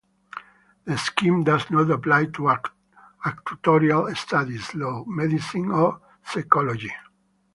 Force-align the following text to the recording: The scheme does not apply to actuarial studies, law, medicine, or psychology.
The 0.85 0.97
scheme 0.97 1.43
does 1.43 1.69
not 1.69 1.91
apply 1.91 2.25
to 2.25 2.51
actuarial 3.23 4.17
studies, 4.17 4.73
law, 4.73 5.05
medicine, 5.05 5.71
or 5.71 6.01
psychology. 6.25 6.91